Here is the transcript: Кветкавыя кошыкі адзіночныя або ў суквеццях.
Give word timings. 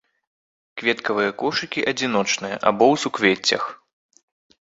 Кветкавыя 0.81 1.31
кошыкі 1.41 1.83
адзіночныя 1.91 2.55
або 2.71 2.85
ў 2.93 3.03
суквеццях. 3.05 3.63